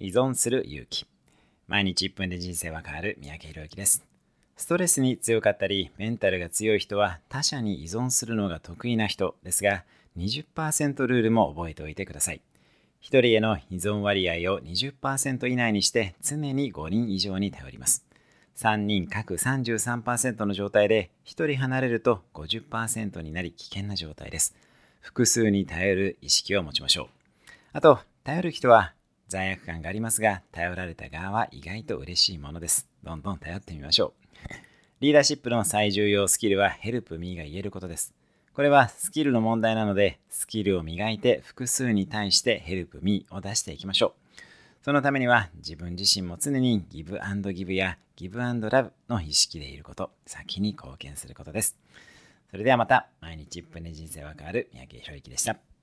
[0.00, 1.06] 依存する勇気。
[1.68, 4.02] 毎日1分で人生は変わる三宅宏之です。
[4.56, 9.84] ストレスに強かったりメンタルが強い人は他者に依存するのが得意な人ですが
[10.18, 12.40] 20%ルールも覚えておいてください。
[13.02, 18.06] 1人への依存割合を20%以内にして常に5人以上に頼ります。
[18.56, 24.54] 3人各33%の状態で1人離れると50%になり危険な状態です。
[25.00, 27.08] 複数に頼る意識を持ちましょう。
[27.72, 28.92] あと頼る人は
[29.30, 34.12] 罪悪感がありますが頼られた側は意外と嬉しいものですどんどん頼ってみましょう
[35.00, 38.12] リーダーシップの最重要スキルはヘルプミーが言えることです
[38.52, 44.82] これはスキルの問題なので、スキルを磨いて複数に対してヘルプミーを出していきましょう。
[44.82, 51.78] そのためには自分自身も常にギブアンドギブやギブアンドラブの意識でいること、先に貢献することです。
[52.50, 55.70] それではまた、毎日1分で人生は変わる三宅宏之でした。